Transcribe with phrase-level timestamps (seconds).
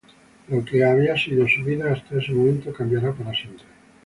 [0.47, 3.65] Lo que había sido su vida hasta ese momento cambiará para siempre.